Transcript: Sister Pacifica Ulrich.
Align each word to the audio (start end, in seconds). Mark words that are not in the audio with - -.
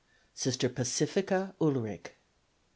Sister 0.33 0.67
Pacifica 0.67 1.53
Ulrich. 1.59 2.09